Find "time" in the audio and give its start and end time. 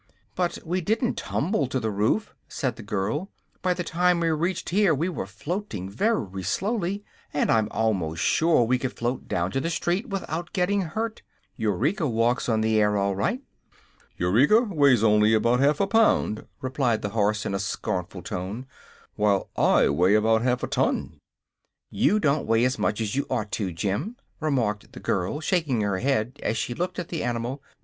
3.83-4.19